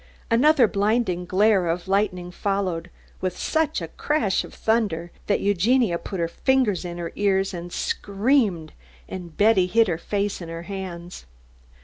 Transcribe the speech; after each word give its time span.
Another 0.31 0.67
blinding 0.67 1.25
glare 1.27 1.67
of 1.67 1.87
lightning 1.87 2.31
followed, 2.31 2.89
with 3.21 3.37
such 3.37 3.83
a 3.83 3.87
crash 3.87 4.43
of 4.43 4.51
thunder 4.51 5.11
that 5.27 5.41
Eugenia 5.41 5.99
put 5.99 6.19
her 6.19 6.27
fingers 6.27 6.83
in 6.83 6.97
her 6.97 7.11
ears 7.15 7.53
and 7.53 7.71
screamed, 7.71 8.73
and 9.07 9.37
Betty 9.37 9.67
hid 9.67 9.87
her 9.87 9.99
face 9.99 10.41
in 10.41 10.49
her 10.49 10.63
hands. 10.63 11.27